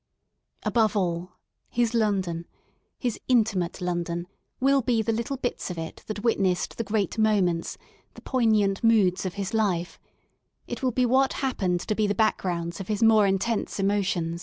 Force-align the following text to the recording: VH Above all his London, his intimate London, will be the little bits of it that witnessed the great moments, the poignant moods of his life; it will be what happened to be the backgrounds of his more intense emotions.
VH 0.63 0.67
Above 0.69 0.95
all 0.97 1.31
his 1.69 1.93
London, 1.93 2.47
his 2.97 3.19
intimate 3.27 3.79
London, 3.81 4.25
will 4.59 4.81
be 4.81 5.03
the 5.03 5.11
little 5.11 5.37
bits 5.37 5.69
of 5.69 5.77
it 5.77 6.03
that 6.07 6.23
witnessed 6.23 6.79
the 6.79 6.83
great 6.83 7.19
moments, 7.19 7.77
the 8.15 8.21
poignant 8.23 8.83
moods 8.83 9.27
of 9.27 9.35
his 9.35 9.53
life; 9.53 9.99
it 10.65 10.81
will 10.81 10.89
be 10.89 11.05
what 11.05 11.33
happened 11.33 11.81
to 11.81 11.93
be 11.93 12.07
the 12.07 12.15
backgrounds 12.15 12.79
of 12.79 12.87
his 12.87 13.03
more 13.03 13.27
intense 13.27 13.79
emotions. 13.79 14.39